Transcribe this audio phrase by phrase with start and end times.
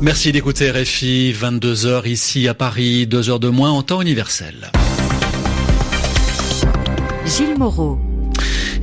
[0.00, 4.70] Merci d'écouter RFI, 22h ici à Paris, 2 heures de moins en temps universel.
[7.26, 7.98] Gilles Moreau.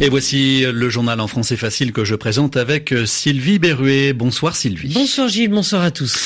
[0.01, 4.11] Et voici le journal en français facile que je présente avec Sylvie Berruet.
[4.11, 4.93] Bonsoir Sylvie.
[4.93, 6.17] Bonsoir Gilles, bonsoir à tous.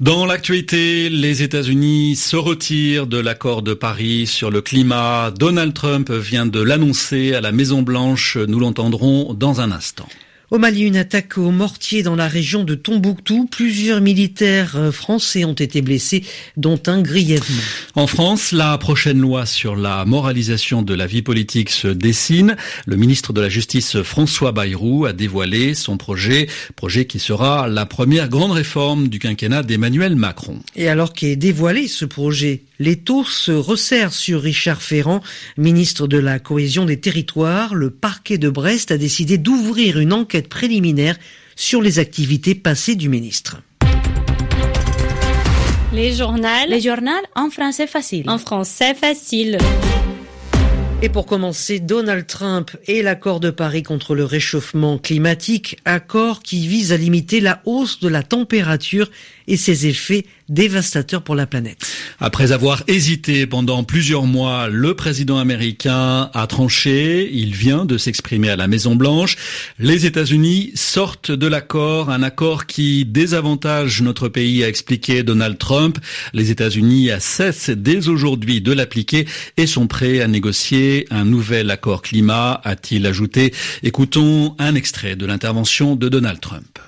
[0.00, 5.30] Dans l'actualité, les États-Unis se retirent de l'accord de Paris sur le climat.
[5.30, 8.38] Donald Trump vient de l'annoncer à la Maison Blanche.
[8.38, 10.08] Nous l'entendrons dans un instant.
[10.50, 13.46] Au Mali, une attaque au mortier dans la région de Tombouctou.
[13.50, 16.24] Plusieurs militaires euh, français ont été blessés,
[16.56, 17.60] dont un grièvement.
[17.94, 22.56] En France, la prochaine loi sur la moralisation de la vie politique se dessine.
[22.86, 27.84] Le ministre de la Justice, François Bayrou, a dévoilé son projet, projet qui sera la
[27.84, 30.60] première grande réforme du quinquennat d'Emmanuel Macron.
[30.76, 35.20] Et alors qu'est dévoilé ce projet, les taux se resserrent sur Richard Ferrand,
[35.56, 37.74] ministre de la cohésion des territoires.
[37.74, 41.16] Le parquet de Brest a décidé d'ouvrir une enquête préliminaire
[41.56, 43.62] sur les activités passées du ministre.
[45.92, 46.46] Les journaux.
[46.68, 48.28] Les journaux en français facile.
[48.28, 49.58] En français facile.
[51.00, 56.66] Et pour commencer, Donald Trump et l'accord de Paris contre le réchauffement climatique, accord qui
[56.66, 59.08] vise à limiter la hausse de la température
[59.48, 61.86] et ses effets dévastateurs pour la planète.
[62.20, 67.28] Après avoir hésité pendant plusieurs mois, le président américain a tranché.
[67.32, 69.36] Il vient de s'exprimer à la Maison Blanche.
[69.78, 75.98] Les États-Unis sortent de l'accord, un accord qui désavantage notre pays, a expliqué Donald Trump.
[76.32, 79.26] Les États-Unis cessent dès aujourd'hui de l'appliquer
[79.56, 83.52] et sont prêts à négocier un nouvel accord climat, a-t-il ajouté.
[83.82, 86.78] Écoutons un extrait de l'intervention de Donald Trump.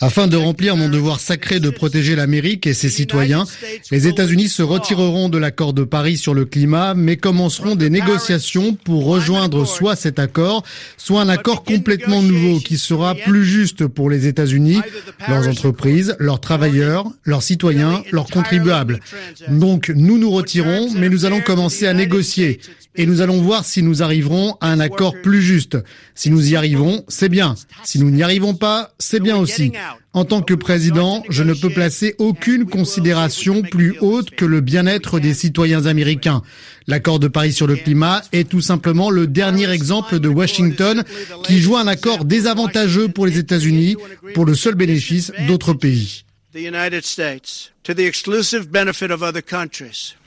[0.00, 3.44] Afin de remplir mon devoir sacré de protéger l'Amérique et ses citoyens,
[3.90, 8.74] les États-Unis se retireront de l'accord de Paris sur le climat, mais commenceront des négociations
[8.74, 10.62] pour rejoindre soit cet accord,
[10.96, 14.80] soit un accord complètement nouveau qui sera plus juste pour les États-Unis,
[15.28, 19.00] leurs entreprises, leurs travailleurs, leurs citoyens, leurs contribuables.
[19.48, 22.60] Donc nous nous retirons, mais nous allons commencer à négocier
[22.96, 25.78] et nous allons voir si nous arriverons à un accord plus juste.
[26.14, 27.54] Si nous y arrivons, c'est bien.
[27.84, 29.72] Si nous n'y arrivons pas, c'est bien aussi.
[30.12, 35.20] En tant que président, je ne peux placer aucune considération plus haute que le bien-être
[35.20, 36.42] des citoyens américains.
[36.88, 41.04] L'accord de Paris sur le climat est tout simplement le dernier exemple de Washington
[41.44, 43.96] qui joue un accord désavantageux pour les États-Unis
[44.34, 46.24] pour le seul bénéfice d'autres pays.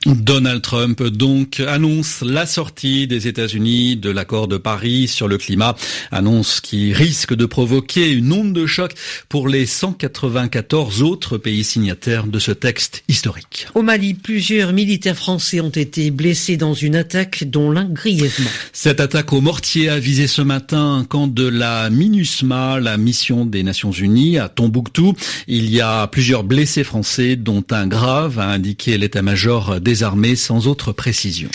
[0.05, 5.75] Donald Trump donc annonce la sortie des États-Unis de l'accord de Paris sur le climat,
[6.11, 8.93] annonce qui risque de provoquer une onde de choc
[9.29, 13.67] pour les 194 autres pays signataires de ce texte historique.
[13.75, 18.49] Au Mali, plusieurs militaires français ont été blessés dans une attaque dont l'un grièvement.
[18.73, 23.45] Cette attaque au mortier a visé ce matin un camp de la MINUSMA, la mission
[23.45, 25.13] des Nations Unies à Tombouctou.
[25.47, 30.67] Il y a plusieurs blessés français dont un grave, a indiqué l'état-major des armées sans
[30.67, 31.49] autre précision.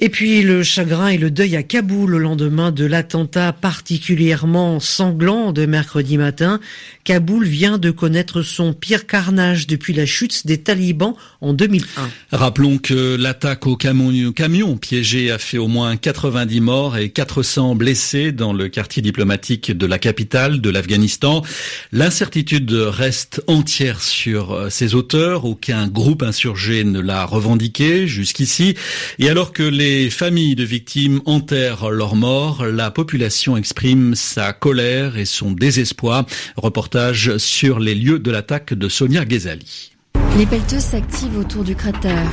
[0.00, 5.52] Et puis le chagrin et le deuil à Kaboul au lendemain de l'attentat particulièrement sanglant
[5.52, 6.60] de mercredi matin.
[7.02, 12.10] Kaboul vient de connaître son pire carnage depuis la chute des talibans en 2001.
[12.30, 18.30] Rappelons que l'attaque au camion, piégé a fait au moins 90 morts et 400 blessés
[18.30, 21.42] dans le quartier diplomatique de la capitale de l'Afghanistan.
[21.90, 25.44] L'incertitude reste entière sur ses auteurs.
[25.44, 28.76] Aucun groupe insurgé ne l'a revendiqué jusqu'ici.
[29.18, 34.52] Et alors que les les familles de victimes enterrent leurs morts, la population exprime sa
[34.52, 36.26] colère et son désespoir.
[36.56, 39.92] Reportage sur les lieux de l'attaque de Sonia Ghezali.
[40.36, 42.30] Les pelleteuses s'activent autour du cratère.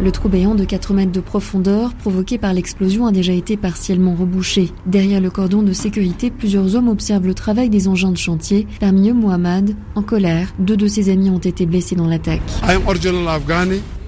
[0.00, 4.14] Le trou béant de 4 mètres de profondeur provoqué par l'explosion a déjà été partiellement
[4.14, 4.70] rebouché.
[4.86, 8.68] Derrière le cordon de sécurité, plusieurs hommes observent le travail des engins de chantier.
[8.78, 12.40] Parmi eux, Mohamed, en colère, deux de ses amis ont été blessés dans l'attaque.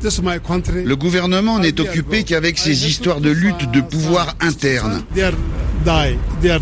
[0.04, 5.03] Le gouvernement n'est occupé qu'avec ces histoires de lutte de pouvoir interne.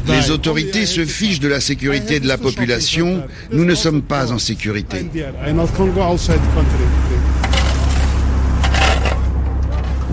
[0.07, 3.23] Les autorités se fichent de la sécurité de la population.
[3.53, 5.07] Nous ne sommes pas en sécurité.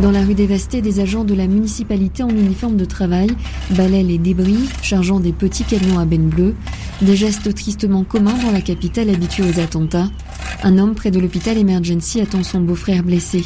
[0.02, 3.28] Dans la rue dévastée, des agents de la municipalité en uniforme de travail
[3.72, 6.56] balaient les débris, chargeant des petits camions à benne bleue.
[7.02, 10.08] Des gestes tristement communs dans la capitale habituée aux attentats.
[10.62, 13.46] Un homme près de l'hôpital Emergency attend son beau-frère blessé.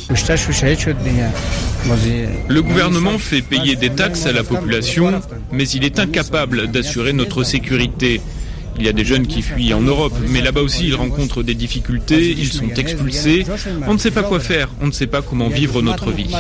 [2.50, 5.22] Le gouvernement fait payer des taxes à la population,
[5.52, 8.20] mais il est incapable d'assurer notre sécurité.
[8.80, 11.56] Il y a des jeunes qui fuient en Europe, mais là-bas aussi ils rencontrent des
[11.56, 13.46] difficultés, ils sont expulsés.
[13.88, 16.34] On ne sait pas quoi faire, on ne sait pas comment vivre notre vie.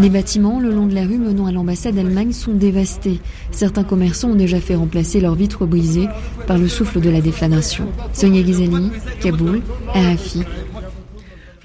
[0.00, 3.20] Les bâtiments le long de la rue menant à l'ambassade d'Allemagne sont dévastés.
[3.50, 6.08] Certains commerçants ont déjà fait remplacer leurs vitres brisées
[6.46, 7.86] par le souffle de la déflagration.
[8.12, 8.90] Sonia Ghizali,
[9.20, 9.62] Kaboul,
[9.94, 10.42] RFI.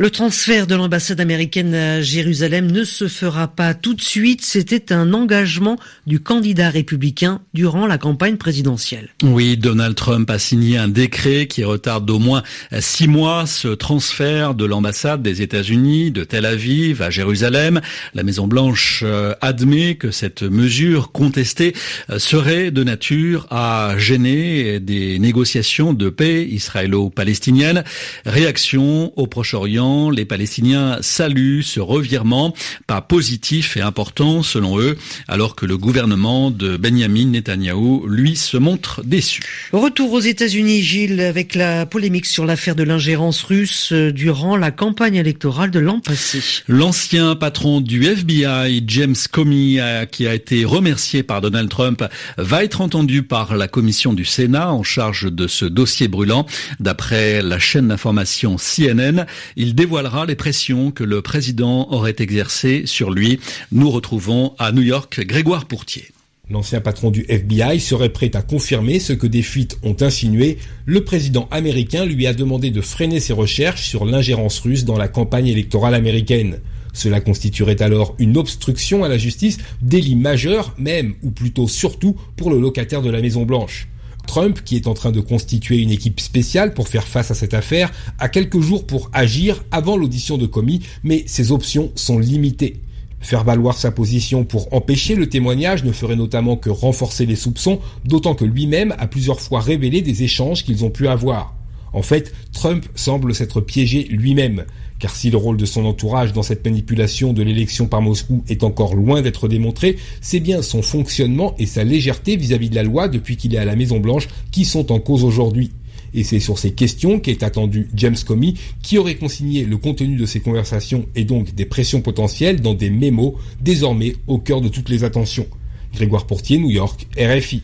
[0.02, 4.40] Le transfert de l'ambassade américaine à Jérusalem ne se fera pas tout de suite.
[4.46, 9.10] C'était un engagement du candidat républicain durant la campagne présidentielle.
[9.24, 12.44] Oui, Donald Trump a signé un décret qui retarde d'au moins
[12.80, 17.82] six mois ce transfert de l'ambassade des États-Unis de Tel Aviv à Jérusalem.
[18.14, 21.76] La Maison Blanche euh, admet que cette mesure contestée
[22.10, 27.84] euh, serait de nature à gêner des négociations de paix israélo-palestiniennes.
[28.26, 32.54] Réaction au Proche-Orient les Palestiniens saluent ce revirement,
[32.88, 34.98] pas positif et important selon eux,
[35.28, 39.42] alors que le gouvernement de Benjamin Netanyahou, lui, se montre déçu.
[39.72, 44.72] Retour aux États-Unis, Gilles, avec la polémique sur l'affaire de l'ingérence russe euh, durant la
[44.72, 46.40] campagne électorale de l'an passé.
[46.68, 49.80] L'ancien patron du FBI, James Comey,
[50.12, 52.04] qui a été remercié par Donald Trump,
[52.38, 56.46] va être entendu par la commission du Sénat en charge de ce dossier brûlant.
[56.80, 59.26] D'après la chaîne d'information CNN,
[59.56, 63.40] il dévoilera les pressions que le président aurait exercées sur lui.
[63.72, 66.10] Nous retrouvons à New York Grégoire Pourtier.
[66.50, 70.58] L'ancien patron du FBI serait prêt à confirmer ce que des fuites ont insinué.
[70.86, 75.08] Le président américain lui a demandé de freiner ses recherches sur l'ingérence russe dans la
[75.08, 76.60] campagne électorale américaine.
[76.92, 82.50] Cela constituerait alors une obstruction à la justice, délit majeur même, ou plutôt surtout pour
[82.50, 83.88] le locataire de la Maison Blanche.
[84.28, 87.54] Trump, qui est en train de constituer une équipe spéciale pour faire face à cette
[87.54, 92.82] affaire, a quelques jours pour agir avant l'audition de commis, mais ses options sont limitées.
[93.22, 97.80] Faire valoir sa position pour empêcher le témoignage ne ferait notamment que renforcer les soupçons,
[98.06, 101.54] d'autant que lui-même a plusieurs fois révélé des échanges qu'ils ont pu avoir.
[101.92, 104.66] En fait, Trump semble s'être piégé lui-même.
[105.00, 108.64] Car si le rôle de son entourage dans cette manipulation de l'élection par Moscou est
[108.64, 113.08] encore loin d'être démontré, c'est bien son fonctionnement et sa légèreté vis-à-vis de la loi
[113.08, 115.72] depuis qu'il est à la Maison Blanche qui sont en cause aujourd'hui.
[116.14, 120.26] Et c'est sur ces questions qu'est attendu James Comey, qui aurait consigné le contenu de
[120.26, 124.90] ces conversations et donc des pressions potentielles dans des mémos, désormais au cœur de toutes
[124.90, 125.48] les attentions.
[125.94, 127.64] Grégoire Portier, New York, RFI.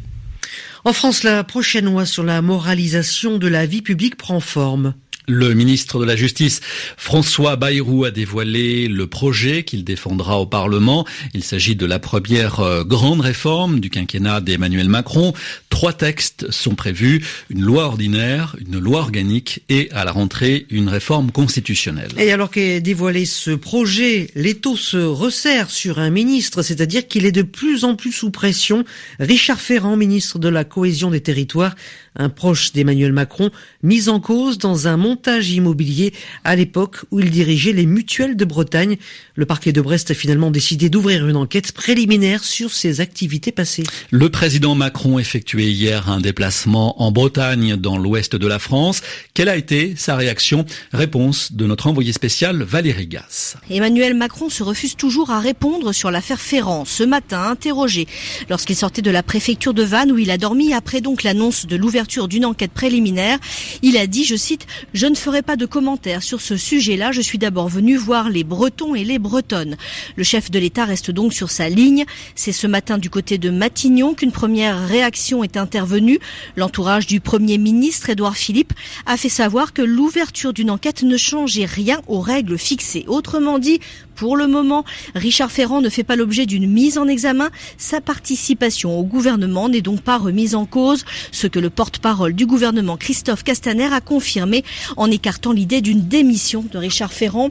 [0.84, 4.94] En France, la prochaine loi sur la moralisation de la vie publique prend forme.
[5.28, 6.62] Le ministre de la Justice,
[6.98, 11.06] François Bayrou, a dévoilé le projet qu'il défendra au Parlement.
[11.34, 15.34] Il s'agit de la première euh, grande réforme du quinquennat d'Emmanuel Macron.
[15.70, 20.90] Trois textes sont prévus, une loi ordinaire, une loi organique et à la rentrée une
[20.90, 22.12] réforme constitutionnelle.
[22.18, 27.32] Et alors qu'est dévoilé ce projet, l'étau se resserre sur un ministre, c'est-à-dire qu'il est
[27.32, 28.86] de plus en plus sous pression.
[29.20, 31.76] Richard Ferrand, ministre de la Cohésion des Territoires,
[32.16, 33.52] un proche d'Emmanuel Macron,
[33.84, 36.12] mis en cause dans un montage immobilier
[36.44, 38.98] à l'époque où il dirigeait les mutuelles de Bretagne.
[39.36, 43.86] Le parquet de Brest a finalement décidé d'ouvrir une enquête préliminaire sur ses activités passées.
[44.12, 49.02] Le président Macron effectuait hier un déplacement en Bretagne dans l'ouest de la France.
[49.34, 50.66] Quelle a été sa réaction?
[50.92, 53.56] Réponse de notre envoyé spécial Valérie Gass.
[53.70, 56.84] Emmanuel Macron se refuse toujours à répondre sur l'affaire Ferrand.
[56.84, 58.06] Ce matin, interrogé
[58.50, 61.78] lorsqu'il sortait de la préfecture de Vannes où il a dormi après donc l'annonce de
[61.78, 63.40] l'ouverture d'une enquête préliminaire.
[63.82, 67.12] Il a dit, je cite, Je ne ferai pas de commentaires sur ce sujet-là.
[67.12, 69.78] Je suis d'abord venu voir les Bretons et les Bretonnes.
[70.16, 72.06] Le chef de l'État reste donc sur sa ligne.
[72.36, 76.20] C'est ce matin du côté de Matignon qu'une première réaction est intervenue.
[76.56, 78.74] L'entourage du Premier ministre, Édouard Philippe,
[79.06, 83.06] a fait savoir que l'ouverture d'une enquête ne changeait rien aux règles fixées.
[83.08, 83.80] Autrement dit,
[84.16, 87.50] pour le moment, Richard Ferrand ne fait pas l'objet d'une mise en examen.
[87.78, 92.46] Sa participation au gouvernement n'est donc pas remise en cause, ce que le porte-parole du
[92.46, 94.64] gouvernement Christophe Castaner a confirmé
[94.98, 97.50] en écartant l'idée d'une démission de Richard Ferrand.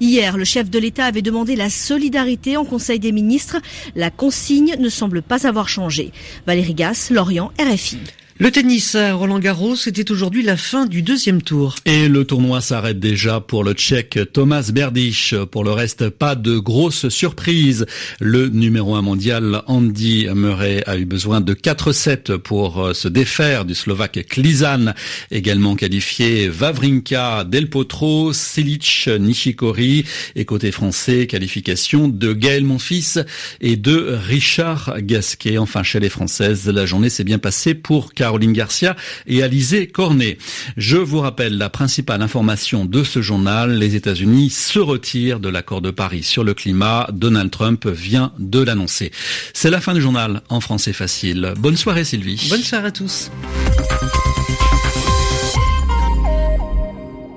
[0.00, 3.56] Hier, le chef de l'État avait demandé la solidarité en Conseil des ministres.
[3.94, 6.12] La consigne ne semble pas avoir changé.
[6.46, 7.98] Valérie Gasse, Lorient, RFI.
[8.40, 11.76] Le tennis à Roland Garros, c'était aujourd'hui la fin du deuxième tour.
[11.84, 15.36] Et le tournoi s'arrête déjà pour le Tchèque Thomas Berdych.
[15.52, 17.86] Pour le reste, pas de grosses surprises.
[18.18, 23.64] Le numéro un mondial Andy Murray a eu besoin de 4-7 pour euh, se défaire
[23.64, 24.94] du Slovaque Klizan.
[25.30, 30.06] Également qualifié Vavrinka, Del Potro, Silic, Nishikori.
[30.34, 33.24] Et côté français, qualification de Gaël Monfils
[33.60, 35.56] et de Richard Gasquet.
[35.56, 40.38] Enfin, chez les Françaises, la journée s'est bien passée pour Caroline Garcia et Alizé Cornet.
[40.78, 43.76] Je vous rappelle la principale information de ce journal.
[43.76, 47.06] Les États-Unis se retirent de l'accord de Paris sur le climat.
[47.12, 49.10] Donald Trump vient de l'annoncer.
[49.52, 51.52] C'est la fin du journal en français facile.
[51.58, 52.46] Bonne soirée Sylvie.
[52.48, 53.30] Bonne soirée à tous.